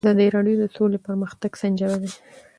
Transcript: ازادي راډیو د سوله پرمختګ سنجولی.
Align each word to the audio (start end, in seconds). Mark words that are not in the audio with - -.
ازادي 0.05 0.27
راډیو 0.35 0.59
د 0.61 0.65
سوله 0.75 0.97
پرمختګ 1.07 1.51
سنجولی. 1.61 2.11